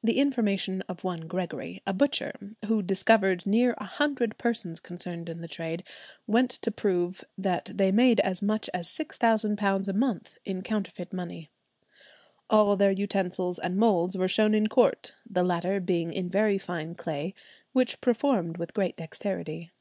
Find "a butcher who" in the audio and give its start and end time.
1.84-2.82